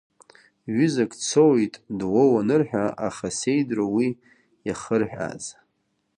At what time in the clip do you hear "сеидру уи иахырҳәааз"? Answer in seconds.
3.37-5.45